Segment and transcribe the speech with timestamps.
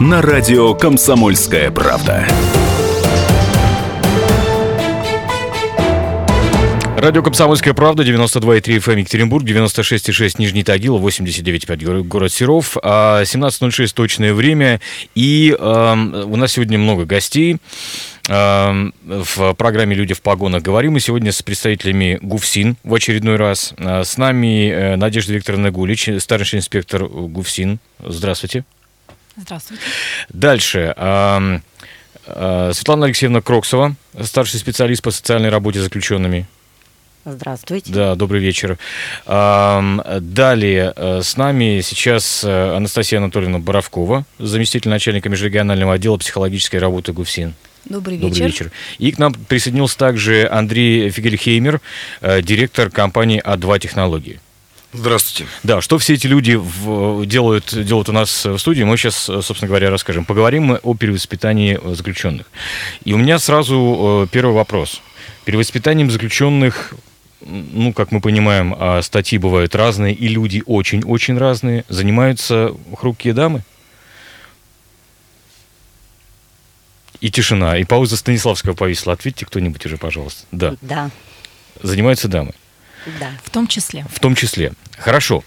[0.00, 2.26] На радио «Комсомольская правда».
[6.96, 14.80] Радио «Комсомольская правда», 92,3 FM Екатеринбург, 96,6 Нижний Тагил, 89,5 город Серов, 17.06 точное время,
[15.14, 17.58] и э, у нас сегодня много гостей.
[18.26, 23.74] Э, в программе «Люди в погонах» говорим мы сегодня с представителями ГУФСИН в очередной раз.
[23.76, 27.78] Э, с нами э, Надежда Викторовна Гулич, старший инспектор ГУФСИН.
[28.02, 28.64] Здравствуйте.
[29.40, 29.82] Здравствуйте.
[30.28, 30.94] Дальше.
[30.96, 36.46] Э, Светлана Алексеевна Кроксова, старший специалист по социальной работе с заключенными.
[37.24, 37.92] Здравствуйте.
[37.92, 38.78] Да, добрый вечер.
[39.26, 47.12] Далее э, с нами сейчас э, Анастасия Анатольевна Боровкова, заместитель начальника межрегионального отдела психологической работы
[47.12, 47.54] ГУФСИН.
[47.84, 48.28] Добрый вечер.
[48.28, 48.70] Добрый вечер.
[48.98, 51.80] И к нам присоединился также Андрей Фигельхеймер,
[52.22, 54.40] э, директор компании А2 Технологии.
[54.92, 55.48] Здравствуйте.
[55.62, 59.68] Да, что все эти люди в, делают, делают у нас в студии, мы сейчас, собственно
[59.68, 60.24] говоря, расскажем.
[60.24, 62.46] Поговорим мы о перевоспитании заключенных.
[63.04, 65.00] И у меня сразу первый вопрос.
[65.44, 66.94] Перевоспитанием заключенных
[67.40, 73.62] ну, как мы понимаем, а статьи бывают разные, и люди очень-очень разные, занимаются хрупкие дамы?
[77.20, 79.12] И тишина, и пауза Станиславского повисла.
[79.12, 80.46] Ответьте кто-нибудь уже, пожалуйста.
[80.52, 80.76] Да.
[80.80, 81.10] Да.
[81.82, 82.52] Занимаются дамы.
[83.18, 83.30] Да.
[83.42, 84.04] В том числе.
[84.10, 84.72] В том числе.
[85.00, 85.42] Хорошо.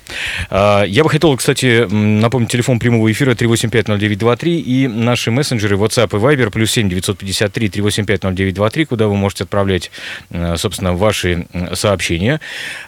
[0.50, 6.20] А, я бы хотел, кстати, напомнить телефон прямого эфира 3850923 и наши мессенджеры WhatsApp и
[6.20, 9.92] Viber плюс 7 953 3850923, куда вы можете отправлять,
[10.32, 12.42] э, собственно, ваши сообщения,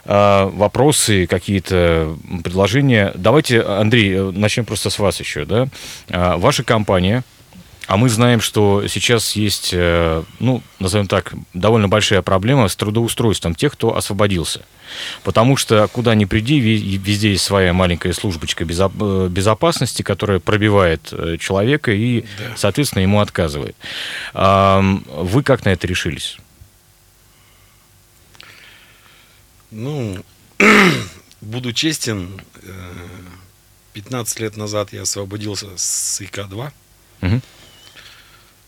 [0.04, 3.12] а, вопросы, какие-то предложения.
[3.14, 5.44] Давайте, Андрей, э, начнем просто с вас еще.
[5.44, 5.68] Да?
[6.10, 7.22] А, ваша компания
[7.86, 13.54] а мы знаем, что сейчас есть, э, ну, назовем так, довольно большая проблема с трудоустройством
[13.54, 14.62] тех, кто освободился.
[15.22, 21.36] Потому что куда ни приди, везде есть своя маленькая службочка э, безопасности, которая пробивает э,
[21.38, 22.56] человека и, да.
[22.56, 23.76] соответственно, ему отказывает.
[24.34, 26.38] Вы как на это решились?
[29.70, 30.18] Ну,
[31.40, 32.40] буду честен,
[33.92, 36.72] 15 лет назад я освободился с ИК-2.
[37.22, 37.40] Угу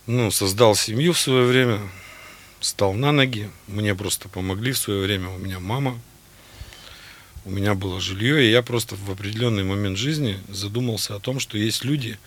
[0.09, 1.81] ну, создал семью в свое время,
[2.61, 3.51] стал на ноги.
[3.67, 5.29] Мне просто помогли в свое время.
[5.29, 6.01] У меня мама,
[7.45, 11.59] у меня было жилье, и я просто в определенный момент жизни задумался о том, что
[11.59, 12.19] есть люди,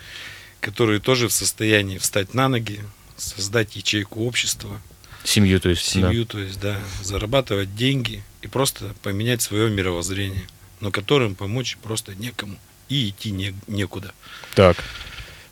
[0.59, 2.81] которые тоже в состоянии встать на ноги,
[3.18, 4.80] создать ячейку общества.
[5.24, 5.81] Семью, то есть.
[5.81, 6.31] Семью, да.
[6.31, 6.80] то есть, да.
[7.02, 10.47] Зарабатывать деньги и просто поменять свое мировоззрение,
[10.81, 12.59] но которым помочь просто некому
[12.90, 14.14] и идти не, некуда.
[14.53, 14.78] Так.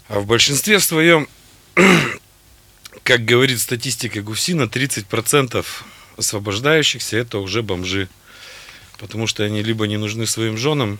[0.08, 1.28] А в большинстве своем
[3.04, 5.66] как говорит статистика Гусина, 30%
[6.18, 8.08] освобождающихся это уже бомжи.
[8.98, 11.00] Потому что они либо не нужны своим женам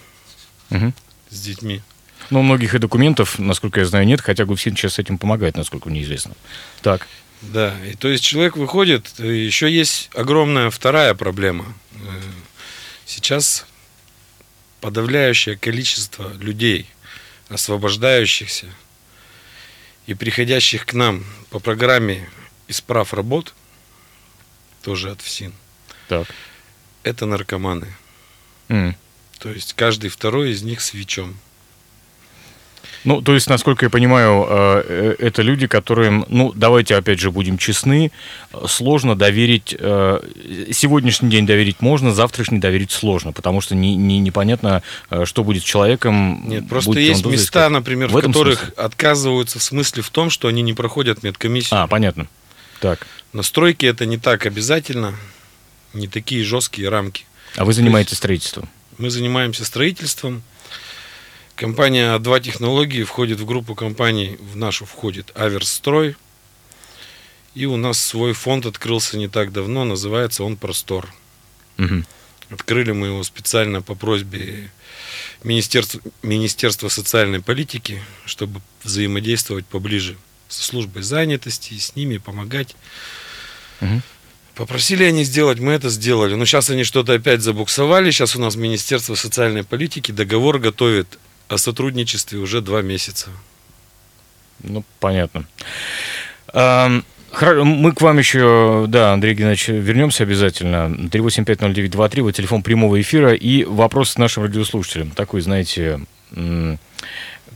[0.70, 0.94] угу.
[1.30, 1.82] с детьми.
[2.30, 5.58] Но у многих и документов, насколько я знаю, нет, хотя Гусин сейчас с этим помогает,
[5.58, 6.34] насколько мне известно.
[6.82, 7.08] Так.
[7.42, 11.74] Да, и то есть человек выходит, еще есть огромная вторая проблема.
[11.94, 11.98] Э,
[13.06, 13.66] сейчас
[14.82, 16.88] подавляющее количество людей,
[17.48, 18.68] освобождающихся,
[20.10, 22.28] и приходящих к нам по программе
[22.68, 23.54] исправ работ,
[24.82, 25.54] тоже от ФСИН,
[26.08, 26.28] так.
[27.04, 27.94] это наркоманы.
[28.70, 28.96] Mm.
[29.38, 31.38] То есть каждый второй из них свечом.
[33.06, 37.32] Ну, то есть, насколько я понимаю, э, э, это люди, которым, ну, давайте опять же
[37.32, 38.12] будем честны,
[38.68, 40.20] сложно доверить, э,
[40.72, 44.84] сегодняшний день доверить можно, завтрашний доверить сложно, потому что не, не, непонятно,
[45.24, 46.44] что будет с человеком.
[46.48, 47.72] Нет, просто есть места, искать.
[47.72, 48.76] например, в, в которых смысле?
[48.78, 51.80] отказываются в смысле в том, что они не проходят медкомиссию.
[51.80, 52.28] А, понятно.
[52.82, 53.08] Так.
[53.32, 55.16] На стройке это не так обязательно,
[55.94, 57.26] не такие жесткие рамки.
[57.56, 58.70] А вы занимаетесь строительством?
[58.98, 60.44] Мы занимаемся строительством.
[61.60, 66.16] Компания А2 технологии входит в группу компаний, в нашу входит Аверстрой.
[67.54, 71.14] И у нас свой фонд открылся не так давно, называется он Простор.
[71.78, 72.06] Угу.
[72.52, 74.72] Открыли мы его специально по просьбе
[75.44, 80.16] Министерства, Министерства социальной политики, чтобы взаимодействовать поближе
[80.48, 82.74] со службой занятости, с ними помогать.
[83.82, 84.02] Угу.
[84.56, 86.36] Попросили они сделать, мы это сделали.
[86.36, 88.12] Но сейчас они что-то опять забуксовали.
[88.12, 91.20] Сейчас у нас Министерство социальной политики договор готовит
[91.50, 93.30] о сотрудничестве уже два месяца.
[94.64, 95.46] Ну, понятно.
[96.54, 100.90] Мы к вам еще, да, Андрей Геннадьевич, вернемся обязательно.
[101.10, 103.34] 3850923, вот телефон прямого эфира.
[103.34, 105.12] И вопрос нашим радиослушателям.
[105.12, 106.00] Такой, знаете,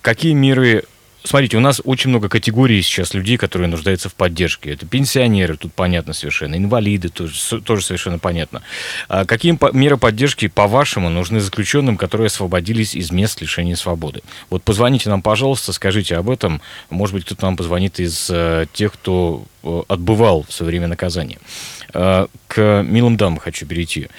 [0.02, 0.84] какие меры
[1.24, 4.72] Смотрите, у нас очень много категорий сейчас людей, которые нуждаются в поддержке.
[4.72, 8.62] Это пенсионеры, тут понятно совершенно, инвалиды, тоже, тоже совершенно понятно.
[9.08, 14.22] А какие меры поддержки, по-вашему, нужны заключенным, которые освободились из мест лишения свободы?
[14.50, 16.62] Вот позвоните нам, пожалуйста, скажите об этом.
[16.90, 21.40] Может быть, кто-то нам позвонит из э, тех, кто э, отбывал в свое время наказание.
[21.94, 24.10] Э, к милым дамам хочу перейти.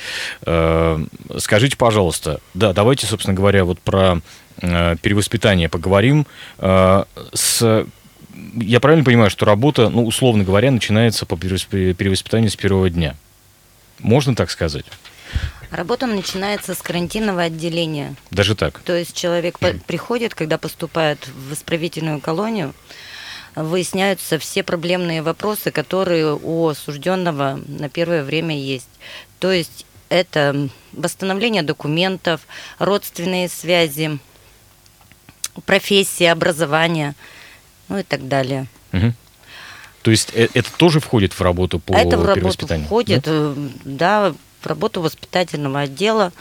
[1.38, 4.20] Скажите, пожалуйста, да, давайте, собственно говоря, вот про
[4.60, 6.26] перевоспитания поговорим.
[6.58, 7.86] Э, с
[8.56, 13.16] я правильно понимаю, что работа, ну, условно говоря, начинается по перевоспитанию с первого дня?
[14.00, 14.84] Можно так сказать?
[15.70, 18.14] Работа начинается с карантинного отделения.
[18.30, 18.80] Даже так?
[18.80, 19.82] То есть человек mm.
[19.86, 22.74] приходит, когда поступает в исправительную колонию,
[23.56, 28.88] выясняются все проблемные вопросы, которые у осужденного на первое время есть.
[29.38, 32.42] То есть это восстановление документов,
[32.78, 34.18] родственные связи,
[35.62, 37.14] профессии, образования,
[37.88, 38.66] ну и так далее.
[38.92, 39.12] Угу.
[40.02, 43.30] То есть э, это тоже входит в работу по это в работу входит, да?
[43.32, 46.32] Э, да, в работу воспитательного отдела.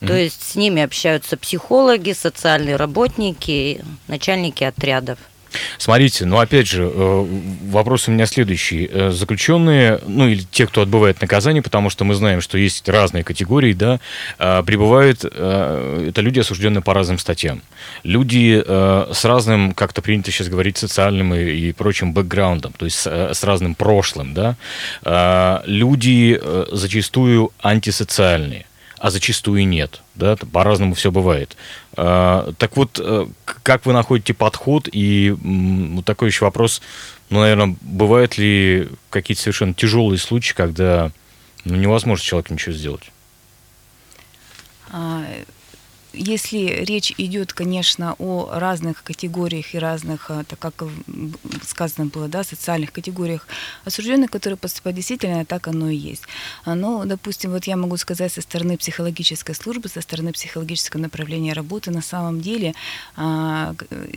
[0.00, 0.08] Угу.
[0.08, 5.18] То есть с ними общаются психологи, социальные работники, начальники отрядов.
[5.78, 7.26] Смотрите, ну опять же, э,
[7.70, 8.88] вопрос у меня следующий.
[8.90, 13.24] Э, заключенные, ну или те, кто отбывает наказание, потому что мы знаем, что есть разные
[13.24, 14.00] категории, да,
[14.38, 17.62] э, прибывают, это люди, осужденные по разным статьям.
[18.02, 23.74] Люди с разным, как-то принято сейчас говорить, социальным и прочим бэкграундом, то есть с разным
[23.74, 25.62] прошлым, да.
[25.66, 26.40] Люди
[26.72, 28.66] зачастую антисоциальные
[29.00, 30.02] а зачастую нет.
[30.14, 30.36] Да?
[30.36, 31.56] По-разному все бывает.
[31.96, 34.88] А, так вот, э, как вы находите подход?
[34.92, 36.82] И вот такой еще вопрос,
[37.30, 41.12] ну, наверное, бывают ли какие-то совершенно тяжелые случаи, когда
[41.64, 43.10] ну, невозможно человеку ничего сделать?
[46.12, 50.84] Если речь идет, конечно, о разных категориях и разных, э, так как
[51.62, 53.46] сказано было, да, социальных категориях
[53.84, 56.24] осужденных, которые поступают действительно, так оно и есть.
[56.64, 61.52] А, Но, допустим, вот я могу сказать со стороны психологической службы, со стороны психологического направления
[61.52, 62.74] работы, на самом деле
[63.16, 63.74] а,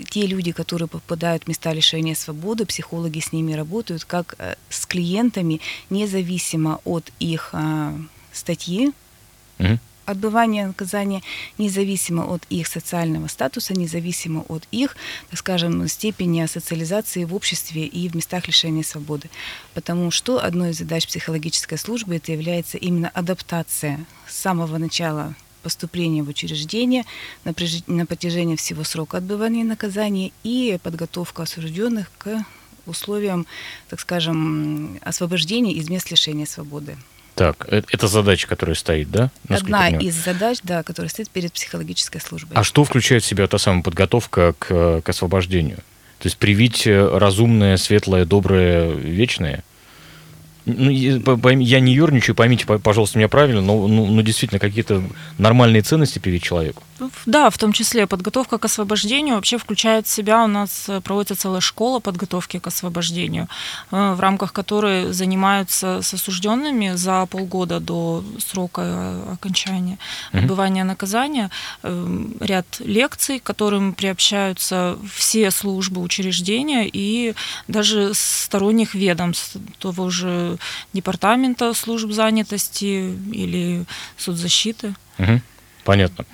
[0.10, 4.86] те люди, которые попадают в места лишения свободы, психологи с ними работают как э, с
[4.86, 7.96] клиентами, независимо от их а,
[8.32, 8.92] статьи,
[9.60, 11.22] mm-hmm отбывания наказания
[11.58, 14.96] независимо от их социального статуса, независимо от их,
[15.30, 19.30] так скажем, степени социализации в обществе и в местах лишения свободы.
[19.74, 26.22] Потому что одной из задач психологической службы это является именно адаптация с самого начала поступления
[26.22, 27.06] в учреждение
[27.46, 27.54] на,
[28.06, 32.46] протяжении всего срока отбывания наказания и подготовка осужденных к
[32.86, 33.48] условиям,
[33.90, 36.98] так скажем, освобождения из мест лишения свободы.
[37.36, 39.32] Так, э, это задача, которая стоит, да?
[39.50, 42.56] Одна из задач, да, которая стоит перед психологической службой.
[42.56, 45.78] А что включает в себя та самая подготовка к, к освобождению?
[46.20, 49.64] То есть привить э, разумное, светлое, доброе, вечное?
[50.66, 55.04] Ну, я не ерничаю, поймите, пожалуйста, меня правильно, но ну, ну, действительно какие-то
[55.38, 56.84] нормальные ценности привить человеку.
[57.26, 61.36] Да, в том числе подготовка к освобождению вообще включает в себя, у нас э, проводится
[61.36, 63.48] целая школа подготовки к освобождению,
[63.92, 69.98] э, в рамках которой занимаются с осужденными за полгода до срока э, окончания
[70.32, 71.50] отбывания наказания
[72.40, 77.34] ряд лекций, к которым приобщаются все службы учреждения и
[77.68, 80.58] даже сторонних ведомств того же
[80.94, 83.86] департамента служб занятости или
[84.18, 84.96] соцзащиты.
[85.20, 85.42] Угу.
[85.84, 86.26] Понятно.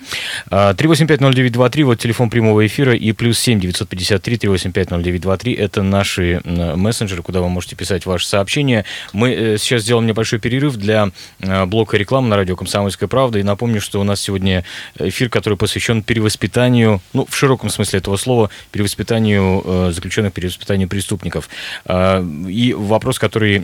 [0.50, 7.48] 3850923, вот телефон прямого эфира, и плюс 7 953 3850923, это наши мессенджеры, куда вы
[7.48, 8.84] можете писать ваши сообщения.
[9.12, 13.42] Мы э, сейчас сделаем небольшой перерыв для э, блока рекламы на радио «Комсомольская правда», и
[13.42, 14.64] напомню, что у нас сегодня
[14.98, 21.48] эфир, который посвящен перевоспитанию, ну, в широком смысле этого слова, перевоспитанию э, заключенных, перевоспитанию преступников.
[21.88, 23.56] И вопрос, который,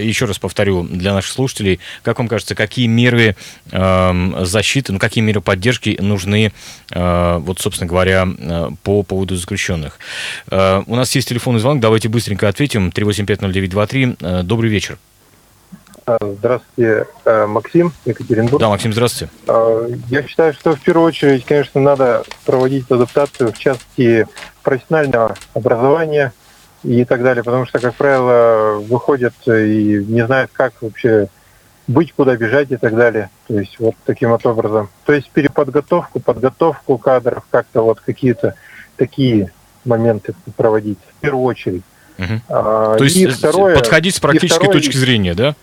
[0.00, 3.36] еще раз повторю, для наших слушателей, как вам кажется, какие меры
[3.70, 6.52] защиты, ну, какие меры поддержки нужны,
[6.90, 9.98] э, вот, собственно говоря, э, по поводу заключенных.
[10.50, 12.90] Э, у нас есть телефонный звонок, давайте быстренько ответим.
[12.90, 14.42] 3850923.
[14.42, 14.98] Добрый вечер.
[16.20, 17.06] Здравствуйте,
[17.48, 18.60] Максим, Екатеринбург.
[18.60, 19.32] Да, Максим, здравствуйте.
[20.08, 24.26] Я считаю, что в первую очередь, конечно, надо проводить адаптацию в части
[24.62, 26.32] профессионального образования
[26.84, 31.26] и так далее, потому что, как правило, выходят и не знают, как вообще
[31.86, 33.30] быть, куда бежать и так далее.
[33.48, 34.88] То есть вот таким вот образом.
[35.04, 38.54] То есть переподготовку, подготовку кадров, как-то вот какие-то
[38.96, 39.50] такие
[39.84, 41.82] моменты проводить в первую очередь.
[42.18, 42.42] Мгм.
[42.48, 45.54] А, То есть второе- подходить с практической второе- точки зрения, да?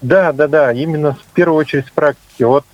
[0.00, 2.42] Да, да, да, именно в первую очередь с практики.
[2.44, 2.64] Вот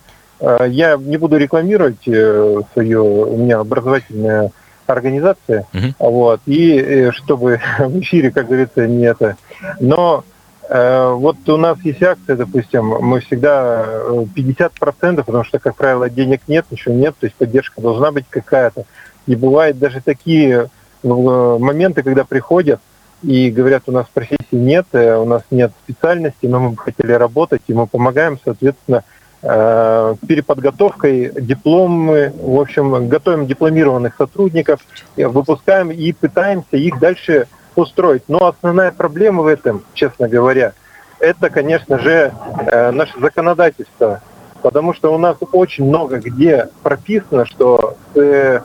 [0.41, 4.51] э, я не буду рекламировать э, свою, у меня образовательная
[4.87, 5.95] организация, Мгм.
[5.99, 9.37] вот, и э, чтобы в эфире, как говорится, не это.
[9.81, 10.25] Но
[10.69, 16.41] вот у нас есть акция, допустим, мы всегда э, 50%, потому что, как правило, денег
[16.49, 18.85] нет, ничего нет, то есть поддержка должна быть какая-то.
[19.27, 20.69] И бывают даже такие
[21.03, 22.81] э, моменты, когда приходят
[23.23, 27.13] и говорят, у нас профессии нет, э, у нас нет специальности, но мы бы хотели
[27.13, 29.05] работать, и мы помогаем, соответственно,
[29.43, 34.81] э, переподготовкой, дипломы, в общем, готовим дипломированных сотрудников,
[35.17, 37.47] э, выпускаем и пытаемся их дальше
[37.79, 38.23] устроить.
[38.29, 40.73] Но основная проблема в этом, честно говоря,
[41.19, 42.33] это, конечно же,
[42.67, 44.21] э, наше законодательство.
[44.63, 48.61] Потому что у нас очень много где прописано, что, э,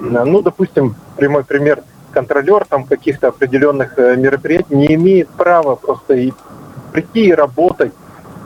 [0.00, 6.32] ну, допустим, прямой пример, контролер там каких-то определенных э, мероприятий не имеет права просто и
[6.92, 7.92] прийти и работать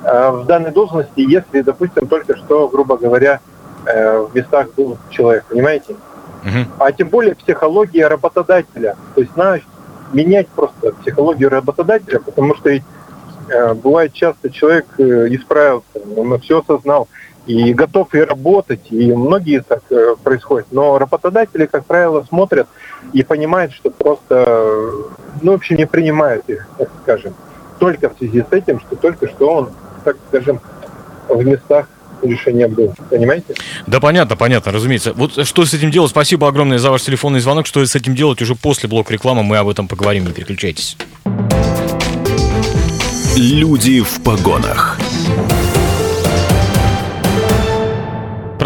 [0.05, 3.41] э, в данной должности, если, допустим, только что, грубо говоря,
[3.87, 5.97] э, в местах был человек, понимаете?
[6.45, 6.67] Мгм.
[6.79, 8.97] а тем более психология работодателя.
[9.15, 9.61] То есть надо
[10.13, 12.81] менять просто психологию работодателя, потому что э,
[13.75, 17.09] бывает часто человек э, исправился, он все осознал
[17.47, 20.67] и готов и работать, и многие так э, происходит.
[20.71, 22.69] Но работодатели, как правило, смотрят
[23.13, 24.91] и понимают, что просто,
[25.43, 27.35] ну, в общем, не принимают их, так скажем,
[27.79, 29.71] только в связи с этим, что только что он,
[30.05, 30.61] так скажем,
[31.29, 31.89] в местах
[32.23, 32.95] решения был.
[33.11, 33.55] Понимаете?
[33.87, 35.13] Да, понятно, понятно, разумеется.
[35.13, 36.11] Вот что с этим делать?
[36.11, 37.67] Спасибо огромное за ваш телефонный звонок.
[37.67, 40.97] Что с этим делать уже после блока рекламы, мы об этом поговорим, не переключайтесь.
[43.37, 44.99] Люди в погонах.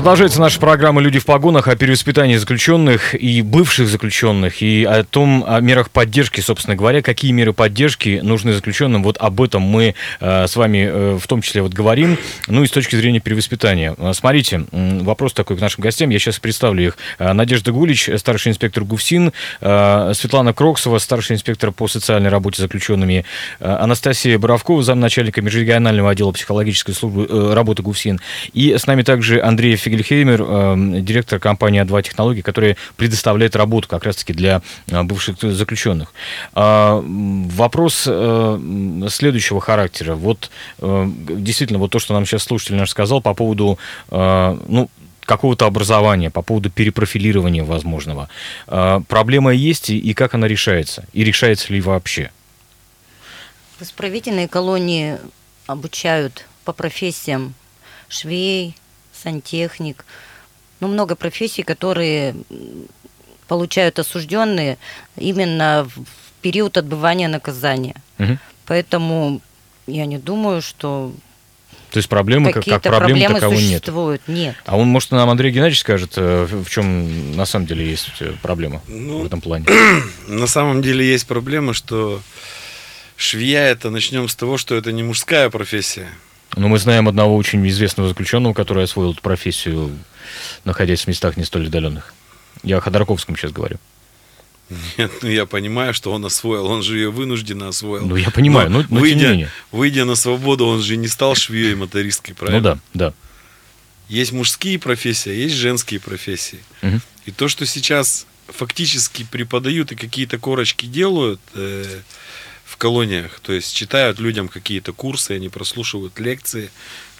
[0.07, 5.45] Продолжается наша программа «Люди в погонах» о перевоспитании заключенных и бывших заключенных, и о том,
[5.45, 9.03] о мерах поддержки, собственно говоря, какие меры поддержки нужны заключенным.
[9.03, 12.69] Вот об этом мы э, с вами э, в том числе вот говорим, ну и
[12.69, 13.97] с точки зрения перевоспитания.
[13.99, 16.99] Э, Смотрите, вопрос такой к нашим гостям, я сейчас представлю их.
[17.19, 22.59] Э, Надежда Гулич, э, старший инспектор ГУФСИН, э, Светлана Кроксова, старший инспектор по социальной работе
[22.59, 23.25] с заключенными,
[23.59, 28.21] э, Анастасия Боровкова, замначальника межрегионального отдела психологической службы э, работы ГУФСИН,
[28.53, 34.05] и с нами также Андрей Фигельхеймер, э, директор компании А2 Технологии, которая предоставляет работу как
[34.05, 36.12] раз-таки для э, бывших заключенных.
[36.55, 40.15] А, Вопрос э, следующего характера.
[40.15, 40.50] Вот
[40.81, 43.79] э, действительно, вот то, что нам сейчас слушатель наш сказал по поводу,
[44.11, 48.29] ну, какого-то образования, по поводу перепрофилирования возможного.
[48.67, 51.05] Проблема есть, и и как она решается?
[51.12, 52.31] И решается ли вообще?
[53.79, 55.19] В исправительной колонии
[55.67, 57.55] обучают по профессиям
[58.09, 58.76] швей,
[59.26, 60.04] сантехник.
[60.80, 62.35] Ну, много профессий, которые
[63.49, 64.76] получают осужденные
[65.16, 67.97] именно в период отбывания наказания.
[68.18, 68.38] Мгм.
[68.66, 69.40] Поэтому
[69.87, 71.12] я не думаю, что
[71.90, 73.83] То есть проблемы, как, какие-то как проблемы проблемы таковой нет.
[73.83, 74.23] существуют.
[74.28, 74.54] Нет.
[74.64, 78.11] А он, может, нам Андрей Геннадьевич скажет, э, в в чем на самом деле есть
[78.21, 79.66] э, проблема Ну, в этом плане?
[80.28, 82.21] На самом деле есть проблема, что
[83.16, 86.09] швея это начнем с того, что это не мужская профессия.
[86.57, 89.91] Но мы знаем одного очень известного заключенного, который освоил эту профессию,
[90.65, 92.15] находясь в местах не столь отдаленных.
[92.63, 93.77] Я о Ходорковском сейчас говорю.
[94.99, 98.05] Нет, ну я понимаю, что он освоил, он же ее вынужденно освоил.
[98.07, 99.51] Ну, я понимаю, но- но тем не выйдя, менее.
[99.71, 102.59] выйдя на свободу, он же не стал швеей мотористкой, правильно?
[102.59, 103.15] Ну да, да.
[104.09, 106.59] Есть мужские профессии, а есть женские профессии.
[106.83, 107.01] Мгм.
[107.27, 112.01] И то, что сейчас фактически преподают и какие-то корочки делают э,
[112.76, 116.71] в колониях, то есть читают людям какие-то курсы, они прослушивают лекции,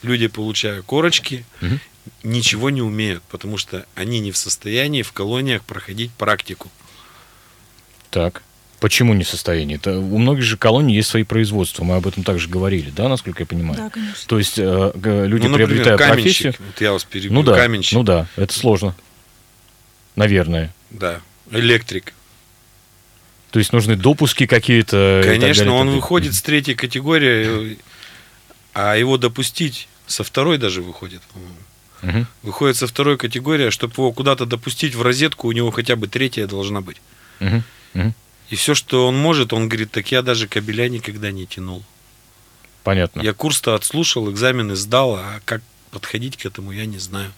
[0.03, 1.81] люди получают корочки, Мгм.
[2.23, 6.71] ничего не умеют, потому что они не в состоянии в колониях проходить практику.
[8.11, 8.43] Так.
[8.81, 9.77] Почему не в состоянии?
[9.77, 11.83] Это, у многих же колоний есть свои производства.
[11.85, 13.77] Мы об этом также говорили, да, насколько я понимаю?
[13.79, 14.29] Да, конечно.
[14.29, 16.55] То есть э, люди ну, например, приобретают каменщик, профессию.
[16.67, 18.95] вот я вас перебью, Ну да, каменщик, ну да, это сложно.
[20.17, 20.75] Наверное.
[20.91, 22.13] да, электрик.
[23.57, 25.23] То есть нужны допуски какие-то.
[25.25, 27.79] так Конечно, далее, он так выходит с третьей категории,
[28.75, 31.23] а его допустить со второй даже выходит.
[32.03, 32.27] Мгм.
[32.43, 36.47] Выходит со второй категории, чтобы его куда-то допустить в розетку, у него хотя бы третья
[36.47, 37.01] должна быть.
[37.41, 37.65] Мгм.
[37.95, 38.15] Мгм.
[38.51, 41.83] И все, что он может, он говорит, так я даже кабеля никогда не тянул.
[42.85, 43.23] Понятно.
[43.23, 47.33] Я курс-то отслушал, экзамены сдал, а как подходить к этому, я не знаю.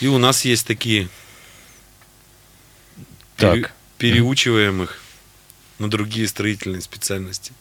[0.00, 1.08] И у нас есть такие
[3.36, 4.10] пере- Так.
[4.10, 5.00] переучиваемых
[5.78, 7.52] на другие строительные специальности.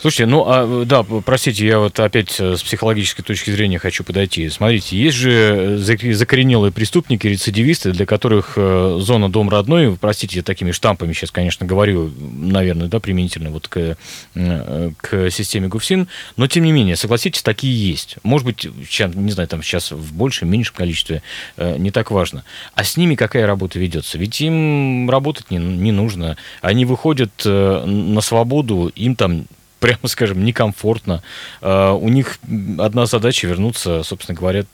[0.00, 4.48] Слушайте, ну, а, да, простите, я вот опять э, с психологической точки зрения хочу подойти.
[4.48, 10.72] Смотрите, есть же закоренелые преступники, рецидивисты, для которых э, зона дом родной, простите, я такими
[10.72, 13.96] штампами сейчас, конечно, говорю, наверное, да, применительно вот к,
[14.34, 18.16] э, к системе ГУФСИН, но тем не менее, согласитесь, такие есть.
[18.24, 21.22] Может быть, сейчас, не знаю, там сейчас в большем, меньшем количестве,
[21.56, 22.44] не так важно.
[22.74, 24.18] А с ними какая работа ведется?
[24.18, 26.36] Ведь им работать не, не нужно.
[26.60, 29.46] Они выходят на свободу, им там
[29.82, 31.22] прямо скажем, некомфортно.
[31.60, 32.38] А, у них
[32.78, 34.64] одна задача вернуться, собственно говоря,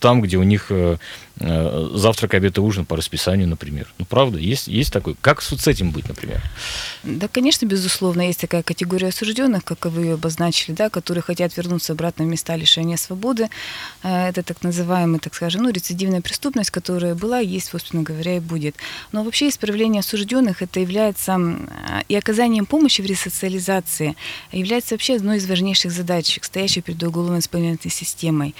[0.00, 0.96] там, где у них э,
[1.31, 3.86] э, завтрак, обед и ужин по расписанию, например.
[3.98, 5.16] Ну, правда, есть, есть такой.
[5.20, 6.42] Как с этим быть, например?
[7.02, 11.92] Да, конечно, безусловно, есть такая категория осужденных, как вы ее обозначили, да, которые хотят вернуться
[11.92, 13.48] обратно в места лишения свободы.
[14.02, 18.40] Э, это так называемая, так скажем, ну, рецидивная преступность, которая была, есть, собственно говоря, и
[18.40, 18.76] будет.
[19.12, 21.38] Но вообще исправление осужденных это является
[22.08, 24.16] и оказанием помощи в ресоциализации,
[24.52, 28.54] является вообще одной из важнейших задач, стоящей перед уголовно-исполнительной системой.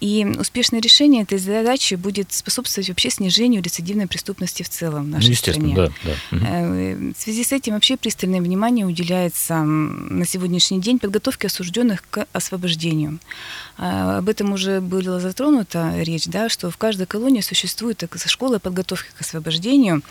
[0.00, 5.26] И успешное решение этой задачи будет способствовать вообще снижению рецидивной преступности в целом в нашей
[5.26, 5.92] ну, естественно, стране.
[6.04, 6.38] Да, да.
[6.38, 12.26] Э, в связи с этим вообще пристальное внимание уделяется на сегодняшний день подготовке осужденных к
[12.32, 13.18] освобождению.
[13.78, 19.08] А, об этом уже была затронута речь, да, что в каждой колонии существует школа подготовки
[19.16, 20.02] к освобождению,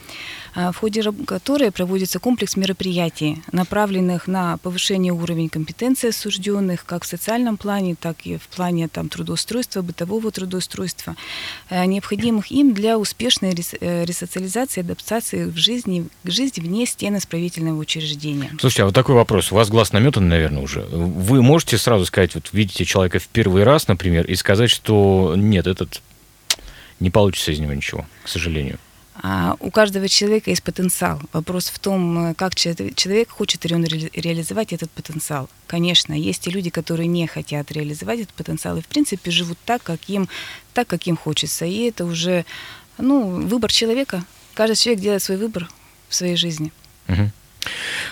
[0.56, 7.58] в ходе которой проводится комплекс мероприятий, направленных на повышение уровня компетенции осужденных как в социальном
[7.58, 11.16] плане, так и в плане там, трудоустройства, бытового трудоустройства,
[11.70, 17.78] э, необходимых им для успешной э, ресоциализации, адаптации в жизни, к жизни вне стен исправительного
[17.80, 18.52] учреждения.
[18.60, 19.52] Слушайте, а вот такой вопрос.
[19.52, 20.82] У вас глаз наметан, наверное, уже.
[20.82, 25.68] Вы можете сразу сказать, вот видите человека в первый раз, например, и сказать, что нет,
[25.68, 26.02] этот
[27.00, 28.80] не получится из него ничего, к сожалению.
[29.22, 31.22] А у каждого человека есть потенциал.
[31.34, 35.50] Вопрос в том, как человек хочет ли он реализовать этот потенциал.
[35.68, 39.84] Конечно, есть и люди, которые не хотят реализовать этот потенциал и, в принципе, живут так,
[39.84, 40.30] как им,
[40.74, 41.66] так, как им хочется.
[41.66, 42.46] И это уже
[42.98, 44.24] ну, выбор человека.
[44.54, 45.70] Каждый человек делает свой выбор
[46.08, 46.72] в своей жизни.
[47.10, 47.32] Угу.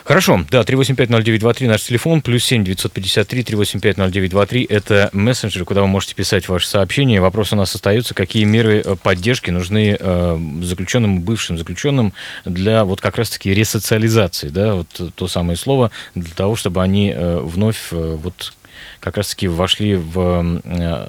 [0.03, 6.47] Хорошо, да, 3850923 наш телефон, плюс 7 953 3850923 это мессенджер, куда вы можете писать
[6.47, 7.19] ваши сообщения.
[7.19, 12.13] Вопрос у нас остается, какие меры э, поддержки нужны э, заключенным, бывшим заключенным
[12.45, 17.39] для вот как раз-таки ресоциализации, да, вот то самое слово, для того, чтобы они э,
[17.43, 18.53] вновь вот
[19.07, 20.61] как раз-таки вошли в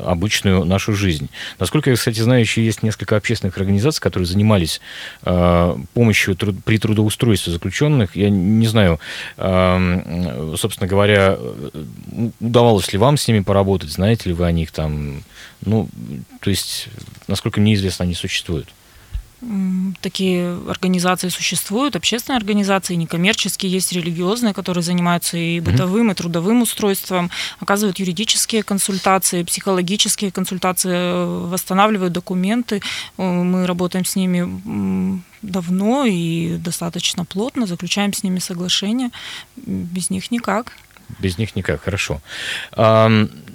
[0.07, 1.29] обычную нашу жизнь.
[1.59, 4.81] Насколько я, кстати, знаю, еще есть несколько общественных организаций, которые занимались
[5.25, 8.15] э, помощью при трудоустройстве заключенных.
[8.15, 9.01] Я не знаю,
[9.37, 11.37] э, собственно говоря,
[12.41, 15.25] удавалось ли вам с ними поработать, знаете ли вы о них там?
[15.65, 15.89] Ну,
[16.41, 16.89] то есть,
[17.27, 18.69] насколько мне известно, они существуют.
[20.01, 27.31] Такие организации существуют, общественные организации, некоммерческие, есть религиозные, которые занимаются и бытовым, и трудовым устройством,
[27.61, 32.83] оказывают юридические консультации, психологические консультации, восстанавливают документы.
[33.17, 39.11] Э, мы работаем с ними давно и достаточно плотно, заключаем с ними соглашения.
[39.57, 40.73] Без них никак.
[41.21, 42.21] Без них никак, хорошо.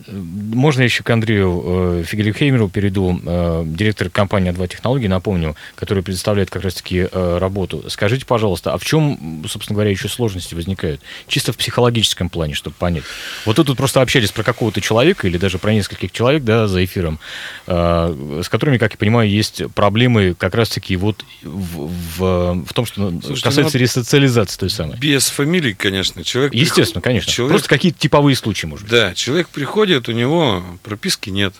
[0.08, 6.50] Можно еще к Андрею э, Фигелихеймеру перейду, э, директор компании А2 Технологии, напомню, который предоставляет
[6.50, 7.84] как раз-таки э, работу.
[7.90, 11.02] Скажите, пожалуйста, а в чем, собственно говоря, еще сложности возникают?
[11.28, 13.04] Чисто в психологическом плане, чтобы понять.
[13.46, 17.20] Вот тут просто общались про какого-то человека или даже про нескольких человек, да, за эфиром,
[17.66, 23.10] с которыми, как я понимаю, есть проблемы как раз-таки вот в, в, в том, что
[23.10, 24.98] Слушайте, касается ну, ресоциализации той самой.
[24.98, 26.24] Без фамилии, конечно.
[26.24, 27.04] Человек Естественно, приход...
[27.04, 27.32] конечно.
[27.32, 27.54] Человек...
[27.54, 28.92] Просто какие-то типовые случаи, может быть.
[28.92, 31.54] Да, человек приходит приходит, у него прописки нет.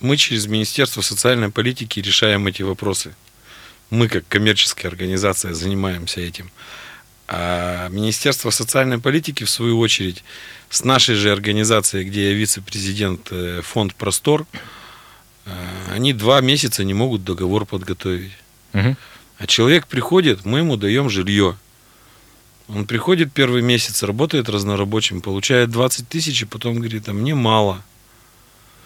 [0.00, 3.14] Мы через Министерство социальной политики решаем эти вопросы.
[3.90, 6.50] Мы, как коммерческая организация, занимаемся этим.
[7.26, 10.24] А Министерство социальной политики, в свою очередь,
[10.70, 14.46] с нашей же организацией, где я вице-президент э, фонд «Простор»,
[15.44, 15.50] э,
[15.94, 18.32] они два месяца не могут договор подготовить.
[18.72, 18.96] Угу.
[19.38, 21.56] А человек приходит, мы ему даем жилье.
[22.68, 27.82] Он приходит первый месяц, работает разнорабочим, получает 20 тысяч, и потом говорит, а мне мало.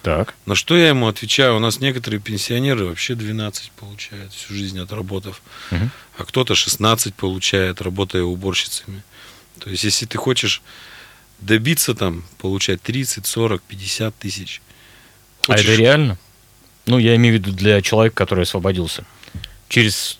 [0.02, 0.34] Так.
[0.46, 1.56] На что я ему отвечаю?
[1.56, 5.90] У нас некоторые пенсионеры вообще 12 получают всю жизнь отработав, угу.
[6.18, 9.02] а кто-то 16 получает, работая уборщицами.
[9.58, 10.62] То есть, если ты хочешь
[11.40, 14.62] добиться там, получать 30, 40, 50 тысяч.
[15.46, 15.60] Хочешь...
[15.60, 16.18] А это реально?
[16.86, 19.04] Ну, я имею в виду для человека, который освободился
[19.72, 20.18] через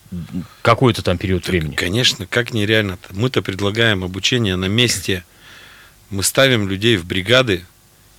[0.63, 1.75] какой-то там период времени.
[1.75, 2.93] Конечно, как нереально.
[2.93, 3.09] -то.
[3.11, 5.23] Мы-то предлагаем обучение на месте.
[6.09, 7.63] Мы ставим людей в бригады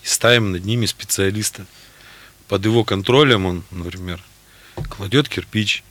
[0.04, 1.66] и ставим над ними специалиста.
[2.46, 4.22] Под его контролем он, например,
[4.88, 5.82] кладет кирпич,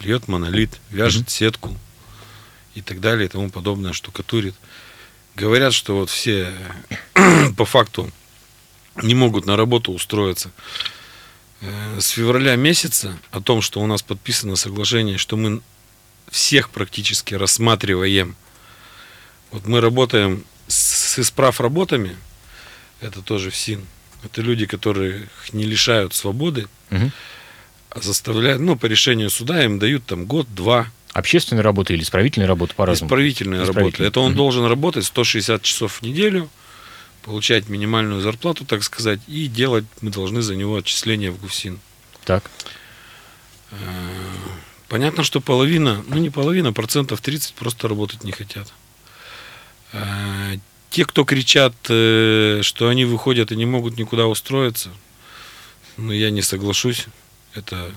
[0.00, 1.30] льет монолит, вяжет mm-hmm.
[1.30, 1.78] сетку
[2.74, 4.56] и так далее и тому подобное, штукатурит.
[5.36, 6.52] говорят, что вот все
[7.56, 8.10] по факту
[9.00, 10.50] не могут на работу устроиться.
[11.62, 15.60] Э, с февраля месяца о том, что у нас подписано соглашение, что мы
[16.30, 18.34] всех практически рассматриваем.
[19.52, 22.16] Вот мы работаем с исправ работами,
[23.00, 23.84] это тоже ФСИН.
[24.24, 27.10] Это люди, которые не лишают свободы, угу.
[27.90, 30.88] а заставляют, ну, по решению суда им дают там год-два.
[31.12, 33.08] Общественная работа или исправительная работа по-разному?
[33.08, 34.02] Исправительная, работа.
[34.02, 34.38] Это он угу.
[34.38, 36.48] должен работать 160 часов в неделю,
[37.22, 41.78] получать минимальную зарплату, так сказать, и делать мы должны за него отчисления в ГУФСИН.
[42.24, 42.50] Так.
[43.70, 43.76] Э,
[44.88, 48.72] понятно, что половина, ну не половина, процентов 30 просто работать не хотят.
[49.92, 50.56] Э,
[50.90, 54.90] те, кто кричат, э, что они выходят и не могут никуда устроиться,
[55.96, 57.06] ну я не соглашусь.
[57.54, 57.92] Это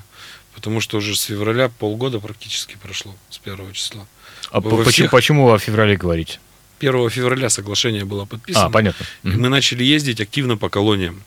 [0.56, 4.08] потому что уже с февраля полгода практически прошло, с первого числа.
[4.52, 5.12] А почему, всех...
[5.12, 6.40] почему о феврале говорить?
[6.89, 8.65] 1 февраля соглашение было подписано.
[8.65, 9.06] А, понятно.
[9.24, 11.24] И мы начали ездить активно по колониям.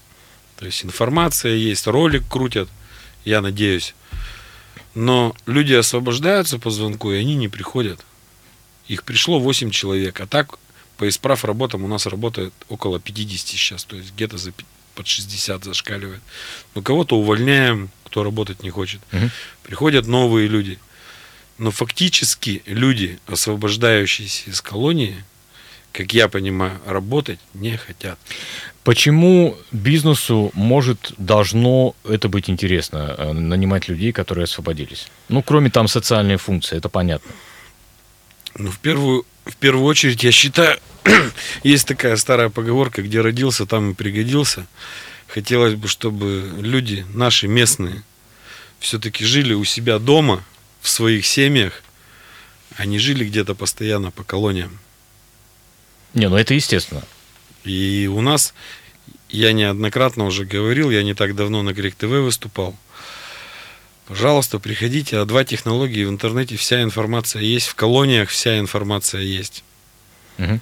[0.56, 2.68] То есть информация есть, ролик крутят,
[3.24, 3.94] я надеюсь.
[4.94, 8.04] Но люди освобождаются по звонку, и они не приходят.
[8.88, 10.20] Их пришло 8 человек.
[10.20, 10.58] А так
[10.96, 13.84] по исправ работам у нас работает около 50 сейчас.
[13.84, 14.52] То есть где-то за,
[14.94, 16.20] под 60 зашкаливает.
[16.74, 19.00] Но кого-то увольняем, кто работать не хочет.
[19.12, 19.30] Угу.
[19.62, 20.78] Приходят новые люди.
[21.58, 25.24] Но фактически люди, освобождающиеся из колонии,
[25.98, 28.20] как я понимаю, работать не хотят.
[28.84, 35.08] Почему бизнесу может, должно это быть интересно, э, нанимать людей, которые освободились?
[35.28, 37.32] Ну, кроме там социальной функции, это понятно.
[38.54, 40.78] Ну, в первую, в первую очередь, я считаю,
[41.64, 44.68] есть такая старая поговорка, где родился, там и пригодился.
[45.26, 48.04] Хотелось бы, чтобы люди, наши местные,
[48.78, 50.44] все-таки жили у себя дома,
[50.80, 51.82] в своих семьях,
[52.76, 54.78] а не жили где-то постоянно по колониям.
[56.14, 57.02] Не, ну это естественно.
[57.64, 58.54] И у нас,
[59.28, 62.74] я неоднократно уже говорил, я не так давно на Грек ТВ выступал.
[64.06, 69.64] Пожалуйста, приходите, а два технологии в интернете вся информация есть, в колониях вся информация есть.
[70.38, 70.60] Угу.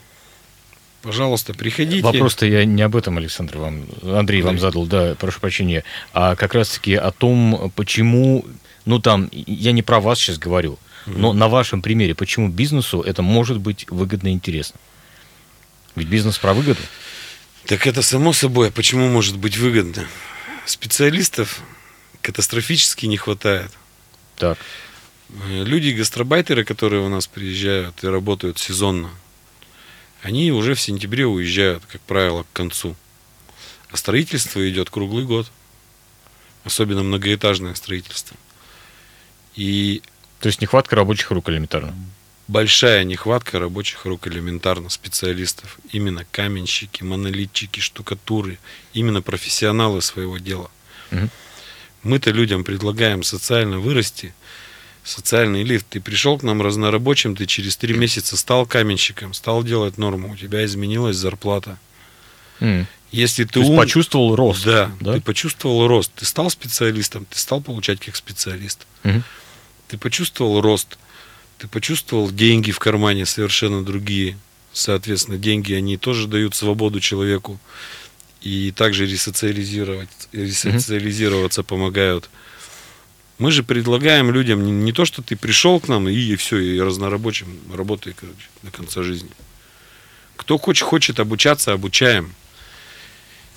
[1.03, 2.03] Пожалуйста, приходите.
[2.03, 4.49] Вопрос-то я не об этом, Александр, вам, Андрей да.
[4.49, 8.45] вам задал, да, прошу прощения, а как раз-таки о том, почему,
[8.85, 10.73] ну там, я не про вас сейчас говорю,
[11.07, 11.17] угу.
[11.17, 14.81] но на вашем примере, почему бизнесу это может быть выгодно и интересно.
[15.97, 16.81] Ведь бизнес про выгоду.
[17.65, 18.69] Так это само собой.
[18.69, 20.07] А почему может быть выгодно?
[20.67, 21.61] Специалистов
[22.21, 23.73] катастрофически не хватает.
[24.37, 24.59] Так.
[25.31, 29.11] Э, люди, гастробайтеры, которые у нас приезжают и работают сезонно,
[30.23, 32.95] они уже в сентябре уезжают, как правило, к концу.
[33.91, 35.51] А строительство идет круглый год.
[36.65, 38.37] Особенно многоэтажное строительство.
[39.55, 40.03] И...
[40.41, 41.95] То есть нехватка рабочих рук элементарно
[42.49, 45.79] большая нехватка рабочих рук элементарно, специалистов.
[45.93, 48.59] Именно каменщики, монолитчики, штукатуры.
[48.93, 50.71] Именно профессионалы своего дела.
[51.13, 51.29] Угу.
[52.05, 54.33] Мы-то людям предлагаем социально вырасти,
[55.03, 55.87] социальный лифт.
[55.91, 60.37] Ты пришел к нам разнорабочим, ты через три месяца стал каменщиком, стал делать норму, у
[60.37, 61.79] тебя изменилась зарплата.
[62.61, 62.87] Mm.
[63.13, 63.77] Если ты ум...
[63.77, 64.65] почувствовал рост.
[64.65, 66.13] Да, да, ты почувствовал рост.
[66.15, 68.87] Ты стал специалистом, ты стал получать как специалист.
[69.03, 69.23] Mm-hmm.
[69.89, 70.99] Ты почувствовал рост
[71.59, 74.39] ты почувствовал деньги в кармане совершенно другие.
[74.73, 77.59] Соответственно, деньги, они тоже дают свободу человеку.
[78.43, 81.65] И также ресоциализировать, ресоциализироваться mm-hmm.
[81.65, 82.31] помогают.
[83.39, 86.59] Мы же предлагаем людям не, не то, что ты пришел к нам и, и все,
[86.59, 89.31] и разнорабочим работай, короче, до конца жизни.
[90.37, 92.35] Кто хочет, хочет обучаться, обучаем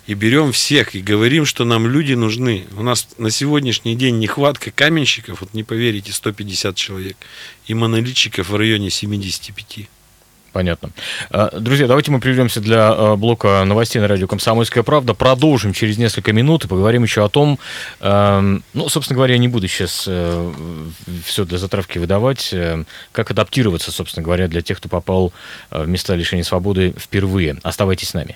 [0.09, 2.65] и берем всех, и говорим, что нам люди нужны.
[2.75, 7.15] У нас на сегодняшний день нехватка каменщиков, вот не поверите, 150 человек,
[7.67, 9.87] и монолитчиков в районе 75.
[10.51, 10.89] Понятно.
[11.29, 15.13] А, друзья, давайте мы прервемся для а, блока новостей на радио «Комсомольская правда».
[15.13, 17.59] Продолжим через несколько минут и поговорим еще о том,
[17.99, 20.53] эм, ну, собственно говоря, я не буду сейчас э,
[21.23, 25.33] все для затравки выдавать, э, как адаптироваться, собственно говоря, для тех, кто попал
[25.69, 27.59] э, в места лишения свободы впервые.
[27.61, 28.35] Оставайтесь с нами.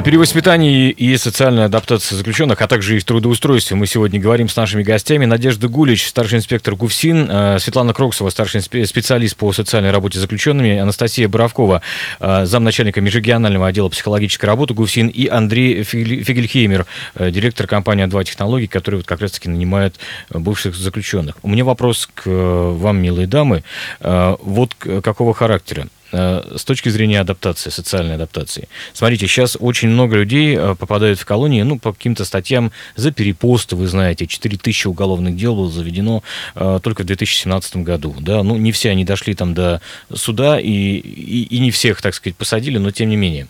[0.00, 4.82] О перевоспитании и социальной адаптации заключенных, а также их трудоустройстве мы сегодня говорим с нашими
[4.82, 5.26] гостями.
[5.26, 10.78] Надежда Гулич, старший инспектор ГУФСИН, э, Светлана Кроксова, старший специалист по социальной работе с заключенными,
[10.78, 11.82] Анастасия Боровкова,
[12.18, 16.86] э, замначальника межрегионального отдела психологической работы ГУФСИН и Андрей Фигельхеймер,
[17.16, 19.96] э, директор компании «А2 технологий», который вот как раз-таки нанимает
[20.30, 21.36] бывших заключенных.
[21.42, 23.64] У меня вопрос к вам, милые дамы.
[24.00, 25.88] Вот какого характера?
[26.12, 28.68] Э, с точки зрения адаптации, социальной адаптации.
[28.92, 33.76] Смотрите, сейчас очень много людей э, попадают в колонии, ну, по каким-то статьям за перепосты,
[33.76, 36.22] вы знаете, 4000 уголовных дел было заведено
[36.54, 39.80] э, только в 2017 году, да, ну, не все они дошли там до
[40.12, 43.46] суда, и, и, и не всех, так сказать, посадили, но тем не менее,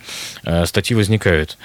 [0.64, 1.58] статьи возникают.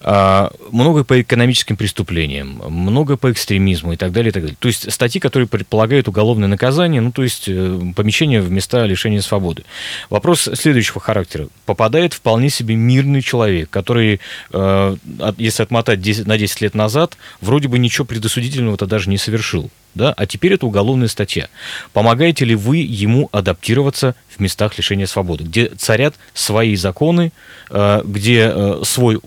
[0.00, 4.56] А, много по экономическим преступлениям, много по экстремизму и так далее, и так далее.
[4.58, 9.64] То есть статьи, которые предполагают уголовное наказание, ну, то есть помещение в места лишения свободы.
[10.10, 11.48] Вопрос следующего характера.
[11.64, 14.20] Попадает вполне себе мирный человек, который,
[14.52, 14.96] э,
[15.38, 19.70] если отмотать 10, на 10 лет назад, вроде бы ничего предосудительного-то даже не совершил.
[19.94, 20.12] Да?
[20.12, 21.48] А теперь это уголовная статья.
[21.92, 27.32] Помогаете ли вы ему адаптироваться в местах лишения свободы, где царят свои законы,
[27.70, 29.20] э, где э, свой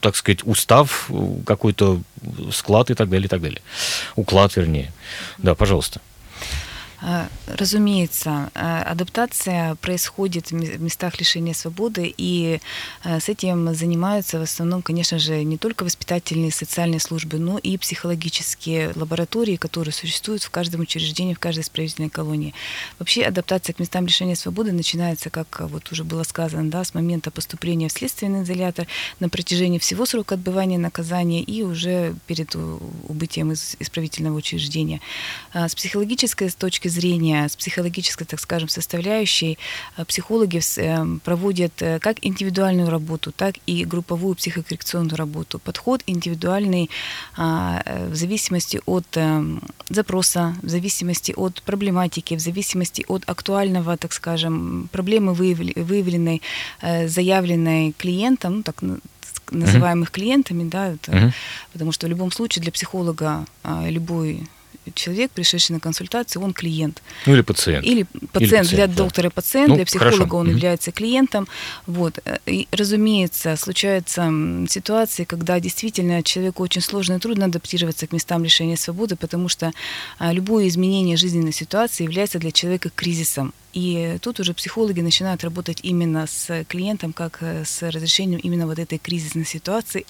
[0.00, 1.08] так сказать, устав,
[1.44, 2.00] какой-то
[2.50, 3.60] склад и так далее, и так далее.
[4.16, 4.92] Уклад, вернее.
[5.38, 6.00] Да, пожалуйста.
[7.08, 12.60] А, разумеется, а, адаптация происходит в местах лишения свободы, и
[13.04, 17.78] а, с этим занимаются в основном, конечно же, не только воспитательные социальные службы, но и
[17.78, 22.54] психологические лаборатории, которые существуют в каждом учреждении, в каждой исправительной колонии.
[22.98, 27.30] Вообще адаптация к местам лишения свободы начинается, как вот уже было сказано, да, с момента
[27.30, 28.88] поступления в следственный изолятор
[29.20, 35.00] на протяжении всего срока отбывания наказания и уже перед убытием из исправительного учреждения.
[35.54, 39.58] С психологической точки точки зрения, с психологической, так скажем, составляющей,
[39.96, 45.58] э, психологи э, проводят э, как индивидуальную работу, так и групповую психокоррекционную работу.
[45.58, 46.90] Подход индивидуальный
[47.36, 49.06] а, в зависимости от
[49.88, 56.42] запроса, в зависимости от проблематики, в зависимости от актуального, так скажем, проблемы, выявленной,
[57.06, 58.76] заявленной клиентом, так
[59.50, 60.12] называемых uh-huh.
[60.12, 61.32] клиентами, да, это, uh-huh.
[61.72, 64.48] потому что в любом случае для психолога а, любой
[64.94, 67.02] человек, пришедший на консультацию, он клиент.
[67.26, 67.84] Ну или пациент.
[67.86, 68.94] Или пациент, или пациент для да.
[68.94, 70.36] доктора пациент, ну, для психолога хорошо.
[70.36, 71.48] он является клиентом.
[71.86, 72.18] Вот.
[72.46, 74.32] И, разумеется, случаются
[74.68, 79.72] ситуации, когда действительно человеку очень сложно и трудно адаптироваться к местам лишения свободы, потому что
[80.18, 83.52] а, любое изменение жизненной ситуации является для человека кризисом.
[83.72, 88.78] И тут уже психологи начинают работать именно с клиентом, как э, с разрешением именно вот
[88.78, 90.06] этой кризисной ситуации,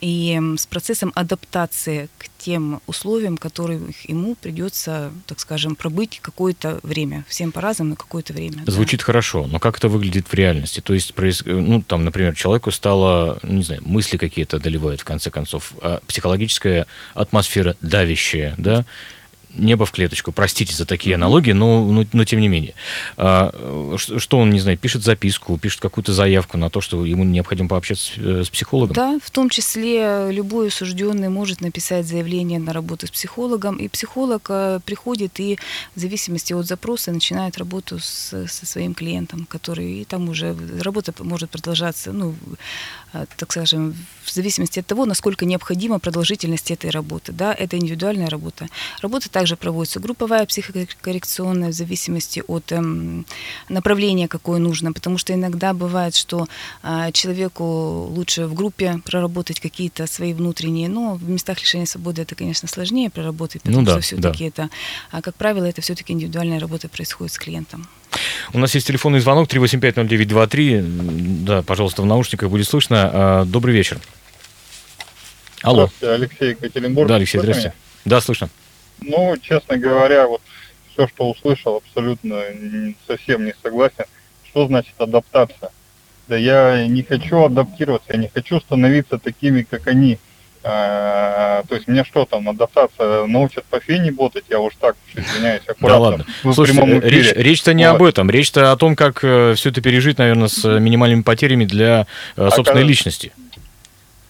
[0.00, 7.24] и с процессом адаптации к тем условиям, которые ему придется, так скажем, пробыть какое-то время.
[7.28, 8.64] Всем по-разному, но какое-то время.
[8.66, 9.06] Звучит да.
[9.06, 10.80] хорошо, но как это выглядит в реальности?
[10.80, 11.12] То есть,
[11.46, 16.86] ну, там, например, человеку стало, не знаю, мысли какие-то одолевают, в конце концов, а психологическая
[17.14, 18.84] атмосфера давящая, да,
[19.54, 20.32] небо в клеточку.
[20.32, 22.74] Простите за такие аналогии, но, но, но тем не менее.
[23.16, 23.52] А,
[23.96, 28.04] что он, не знаю, пишет записку, пишет какую-то заявку на то, что ему необходимо пообщаться
[28.04, 28.94] с, э, с психологом?
[28.94, 34.46] Да, в том числе любой осужденный может написать заявление на работу с психологом, и психолог
[34.48, 35.58] э, приходит и
[35.94, 41.12] в зависимости от запроса начинает работу с, со своим клиентом, который и там уже работа
[41.20, 42.34] может продолжаться, ну,
[43.12, 47.32] э, так скажем, в зависимости от того, насколько необходима продолжительность этой работы.
[47.32, 48.68] Да, это индивидуальная работа.
[49.00, 53.26] Работа также проводится групповая психокоррекционная в зависимости от эм,
[53.68, 56.46] направления, какое нужно, потому что иногда бывает, что
[56.84, 57.64] э, человеку
[58.08, 63.10] лучше в группе проработать какие-то свои внутренние, но в местах лишения свободы это, конечно, сложнее
[63.10, 64.64] проработать, потому ну, да, что все-таки да.
[64.64, 64.70] это,
[65.10, 67.88] а, как правило, это все-таки индивидуальная работа происходит с клиентом.
[68.52, 71.44] У нас есть телефонный звонок 3850923.
[71.44, 73.10] Да, пожалуйста, в наушниках будет слышно.
[73.12, 73.98] А, добрый вечер.
[75.62, 75.90] Алло.
[75.98, 77.08] Здравствуйте, Алексей Екатеринбург.
[77.08, 77.74] Да, Алексей, здравствуйте.
[78.04, 78.48] Да, слышно.
[79.04, 80.40] Ну, честно говоря, вот
[80.92, 82.42] все, что услышал, абсолютно
[83.06, 84.04] совсем не согласен.
[84.44, 85.70] Что значит адаптация?
[86.28, 90.18] Да я не хочу адаптироваться, я не хочу становиться такими, как они.
[90.64, 95.62] А, то есть мне что там, адаптация научат по фене ботать, я уж так извиняюсь,
[95.66, 95.88] аккуратно.
[95.88, 96.26] Да ладно.
[96.54, 97.96] Слушайте, речь, речь-то не вот.
[97.96, 102.06] об этом, речь-то о том, как э, все это пережить, наверное, с минимальными потерями для
[102.36, 103.32] э, собственной а, личности.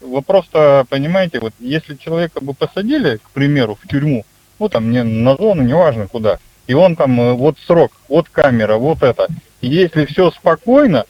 [0.00, 4.24] Вопрос-то, понимаете, вот если человека бы посадили, к примеру, в тюрьму,
[4.62, 8.76] ну там не на зону, неважно куда, и он там, э, вот срок, вот камера,
[8.76, 9.26] вот это,
[9.60, 11.04] и если все спокойно,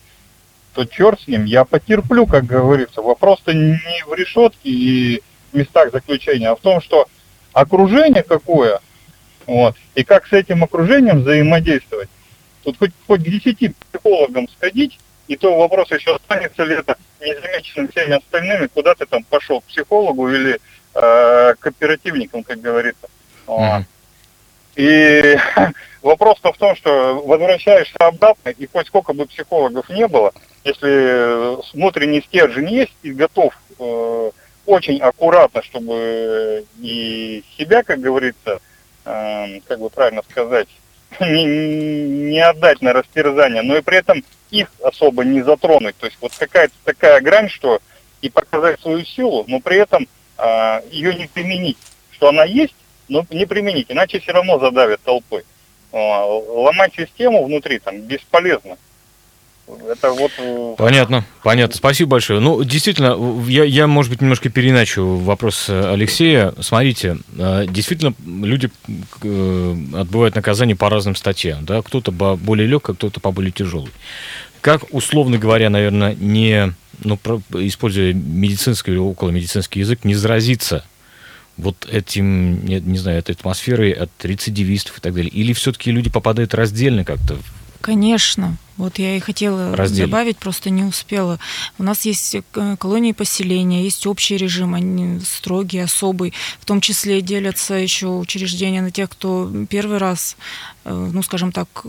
[0.73, 3.03] то черт с ним, я потерплю, как говорится.
[3.03, 7.07] Вопрос-то не в решетке и местах заключения, а в том, что
[7.53, 8.81] окружение какое,
[9.47, 12.09] вот, и как с этим окружением взаимодействовать.
[12.63, 17.89] Тут хоть, хоть к десяти психологам сходить, и то вопрос еще останется ли это незамеченным
[17.89, 20.59] всеми остальными, куда ты там пошел, к психологу или
[20.95, 23.09] э, к оперативникам, как говорится.
[24.75, 25.37] И
[26.03, 30.33] вопрос-то в том, что возвращаешься обратно, и хоть сколько бы психологов не было,
[30.65, 34.31] если внутренний стержень есть и готов э,
[34.67, 38.61] очень аккуратно, чтобы и себя, как говорится,
[39.05, 40.69] э, как бы правильно сказать,
[41.21, 45.97] не, не отдать на растерзание, но и при этом их особо не затронуть.
[45.97, 47.81] То есть вот какая-то такая грань, что
[48.21, 50.07] и показать свою силу, но при этом
[50.39, 51.79] а, ее не применить.
[52.13, 52.75] Что она есть,
[53.13, 55.43] но не применить, иначе все равно задавят толпой.
[55.93, 58.77] А, ломать систему внутри там бесполезно.
[59.89, 60.33] Это вот...
[60.39, 61.77] Э, понятно, понятно.
[61.77, 62.41] Спасибо большое.
[62.41, 63.17] Ну, действительно,
[63.49, 66.53] я, я, может быть, немножко переначу вопрос Алексея.
[66.61, 68.71] Смотрите, э, действительно, люди
[69.23, 71.65] э, отбывают наказание по разным статьям.
[71.65, 71.81] Да?
[71.83, 73.91] Кто-то более легкой, кто-то по более тяжелой.
[74.63, 76.73] Как, условно говоря, наверное, не,
[77.05, 77.19] ну,
[77.55, 80.85] используя медицинский или околомедицинский язык, не заразиться
[81.57, 85.31] вот этим, не, не знаю, этой атмосферой от рецидивистов и так далее?
[85.31, 87.39] Или все-таки люди попадают раздельно как-то
[87.83, 88.57] Конечно.
[88.77, 90.07] Вот я и хотела Раздельно.
[90.07, 91.39] добавить, просто не успела.
[91.79, 96.33] У нас есть э, колонии поселения, есть общий режим, они строгий, особый.
[96.61, 100.37] В том числе делятся еще учреждения на тех, кто первый раз,
[100.85, 101.85] э, ну, скажем так,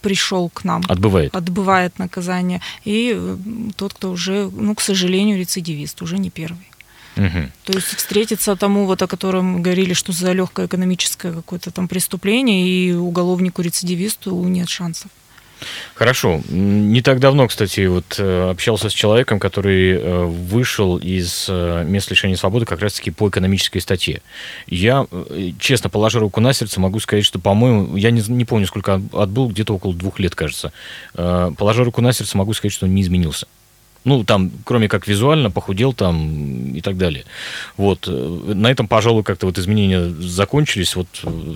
[0.00, 0.82] пришел к нам.
[0.88, 1.34] Отбывает.
[1.34, 2.60] Отбывает наказание.
[2.84, 3.36] И э,
[3.76, 6.66] тот, кто уже, ну, к сожалению, рецидивист, уже не первый.
[7.16, 7.50] Угу.
[7.64, 12.68] То есть встретиться тому, вот о котором говорили, что за легкое экономическое какое-то там преступление,
[12.68, 15.10] и уголовнику-рецидивисту нет шансов.
[15.94, 16.42] Хорошо.
[16.48, 22.10] Не так давно, кстати, вот э, общался с человеком, который э, вышел из э, мест
[22.10, 24.20] лишения свободы как раз-таки по экономической статье.
[24.66, 25.06] Я,
[25.58, 29.48] честно, положа руку на сердце, могу сказать, что, по-моему, я не, не помню, сколько отбыл,
[29.48, 30.72] где-то около двух лет, кажется.
[31.14, 33.46] Положа руку на сердце, могу сказать, что он не изменился.
[34.06, 37.24] Ну, там, кроме как визуально, похудел там и так далее.
[37.76, 38.06] Вот.
[38.06, 40.94] На этом, пожалуй, как-то вот изменения закончились.
[40.94, 41.08] Вот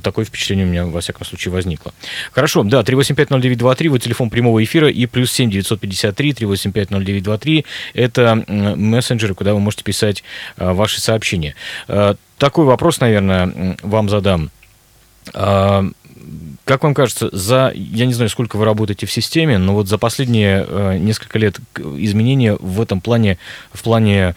[0.02, 1.94] такое впечатление у меня, во всяком случае, возникло.
[2.32, 9.54] Хорошо, да, 3850923, вот телефон прямого эфира, и плюс 7 953 3850923, это мессенджеры, куда
[9.54, 10.24] вы можете писать
[10.56, 11.54] а, ваши сообщения.
[11.86, 14.50] Такой вопрос, наверное, вам задам.
[16.64, 19.98] Как вам кажется, за, я не знаю, сколько вы работаете в системе, но вот за
[19.98, 23.38] последние э, несколько лет изменения в этом плане,
[23.72, 24.36] в плане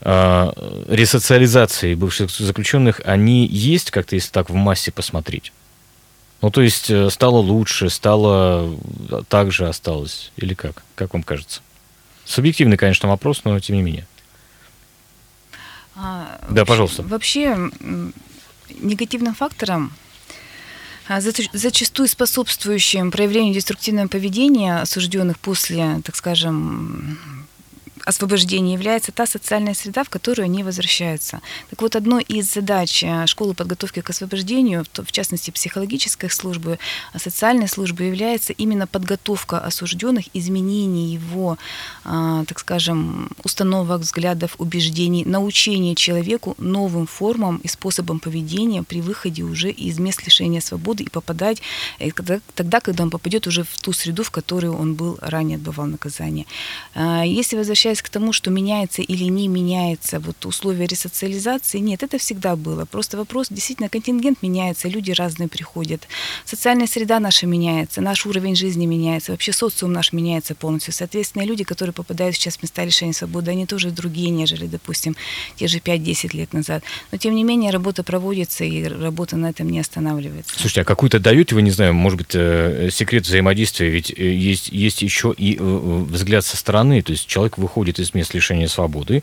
[0.00, 0.52] э,
[0.88, 5.52] ресоциализации бывших заключенных, они есть как-то, если так в массе посмотреть?
[6.42, 8.76] Ну, то есть э, стало лучше, стало
[9.28, 10.82] так же осталось, или как?
[10.96, 11.60] Как вам кажется?
[12.24, 14.06] Субъективный, конечно, вопрос, но тем не менее.
[15.96, 17.02] А, да, пожалуйста.
[17.02, 17.70] Вообще,
[18.80, 19.92] негативным фактором
[21.52, 27.18] зачастую способствующим проявлению деструктивного поведения осужденных после, так скажем,
[28.10, 31.40] освобождения является та социальная среда, в которую они возвращаются.
[31.70, 36.78] Так вот, одной из задач э, школы подготовки к освобождению, в частности психологической службы,
[37.12, 41.56] а социальной службы, является именно подготовка осужденных, изменение его,
[42.04, 49.42] а, так скажем, установок, взглядов, убеждений, научение человеку новым формам и способам поведения при выходе
[49.42, 51.62] уже из мест лишения свободы и попадать
[52.00, 52.10] э,
[52.54, 56.46] тогда, когда он попадет уже в ту среду, в которой он был ранее отбывал наказание.
[57.24, 62.56] Если возвращаясь к тому, что меняется или не меняется вот условия ресоциализации, нет, это всегда
[62.56, 62.84] было.
[62.84, 66.06] Просто вопрос, действительно, контингент меняется, люди разные приходят,
[66.44, 70.92] социальная среда наша меняется, наш уровень жизни меняется, вообще социум наш меняется полностью.
[70.92, 75.16] Соответственно, люди, которые попадают сейчас в места лишения свободы, они тоже другие, нежели, допустим,
[75.56, 76.82] те же 5-10 лет назад.
[77.12, 80.54] Но, тем не менее, работа проводится, и работа на этом не останавливается.
[80.56, 83.90] Слушайте, а какую-то даете вы, не знаю, может быть, э, секрет взаимодействия?
[83.90, 87.98] Ведь э, есть, есть еще и э, взгляд со стороны, то есть человек выходит выходит
[87.98, 89.22] из мест лишения свободы,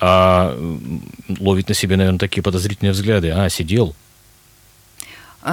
[0.00, 0.56] а
[1.40, 3.30] ловит на себе, наверное, такие подозрительные взгляды.
[3.30, 3.94] А, сидел,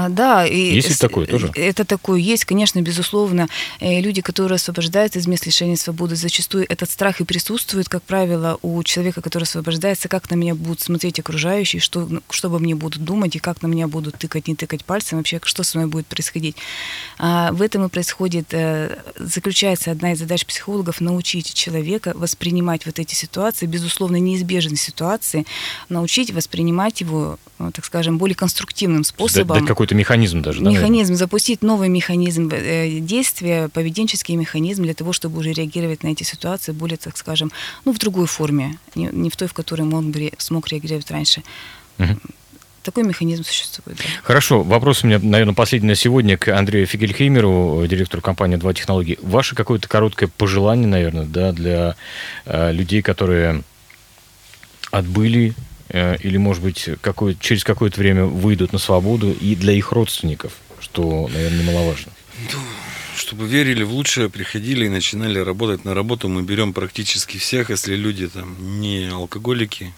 [0.10, 1.51] да, и есть ли такое тоже?
[1.54, 3.49] Это такое есть, конечно, безусловно.
[3.82, 8.58] Э, люди, которые освобождаются из мест лишения свободы, зачастую этот страх и присутствует, как правило,
[8.62, 13.04] у человека, который освобождается, как на меня будут смотреть окружающие, что, что обо мне будут
[13.04, 16.08] думать, и как на меня будут тыкать, не тыкать пальцем, вообще, что со мной будет
[16.08, 16.56] происходить.
[17.17, 22.97] А в этом и происходит, э, заключается одна из задач психологов, научить человека воспринимать вот
[22.97, 25.45] эти ситуации, безусловно, неизбежные ситуации,
[25.89, 30.61] научить воспринимать его, э, так скажем, более конструктивным способом какой-то механизм даже.
[30.61, 36.09] Механизм, да, запустить новый механизм э, действия, поведенческий механизм для того, чтобы уже реагировать на
[36.09, 37.51] эти ситуации более, так скажем,
[37.83, 41.41] ну, в другой форме, не, не в той, в которой он бы смог реагировать раньше.
[41.97, 42.15] Угу.
[42.83, 43.97] Такой механизм существует.
[43.97, 44.03] Да.
[44.21, 44.61] Хорошо.
[44.61, 49.17] Вопрос у меня, наверное, последний на сегодня к Андрею Фигельхеймеру, директору компании «Два технологии».
[49.23, 51.95] Ваше какое-то короткое пожелание, наверное, да, для
[52.45, 53.63] э, людей, которые
[54.91, 55.55] отбыли
[55.91, 61.27] или, может быть, какое, через какое-то время выйдут на свободу и для их родственников, что,
[61.27, 62.11] наверное, немаловажно.
[62.53, 62.59] Ну,
[63.15, 66.29] чтобы верили в лучшее, приходили и начинали работать на работу.
[66.29, 69.93] Мы берем практически всех, если люди там не алкоголики,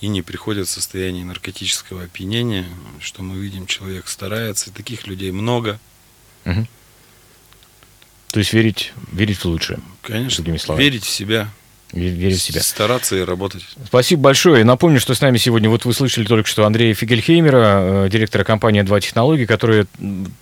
[0.00, 2.66] и не приходят в состояние наркотического опьянения,
[3.00, 5.80] что мы видим, человек старается, таких людей много.
[6.44, 6.66] Угу.
[8.28, 9.80] То есть верить, верить в лучшее.
[10.02, 10.84] Конечно, другими словами.
[10.84, 11.48] верить в себя.
[11.92, 12.60] Верить в себя.
[12.62, 13.62] Стараться и работать.
[13.86, 14.64] Спасибо большое.
[14.64, 18.82] Напомню, что с нами сегодня, вот вы слышали только что Андрея Фигельхеймера, э, директора компании
[18.82, 19.86] «Два технологии», которая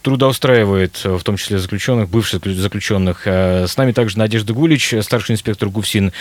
[0.02, 3.26] трудоустраивает, э, в том числе заключенных, бывших заключенных.
[3.26, 6.12] Э, с нами также Надежда Гулич, старший инспектор ГУФСИН,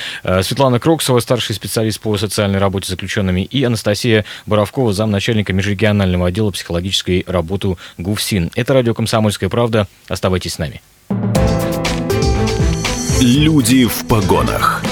[0.42, 6.52] Светлана Кроксова, старший специалист по социальной работе с заключенными, и Анастасия Боровкова, замначальника межрегионального отдела
[6.52, 8.52] психологической работы ГУФСИН.
[8.56, 9.88] Это радио «Комсомольская правда».
[10.10, 10.82] Оставайтесь с нами.
[13.22, 14.84] Люди в погонах.